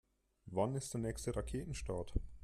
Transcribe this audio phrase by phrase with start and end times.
[0.47, 2.15] Wann ist der nächste Raketenstart?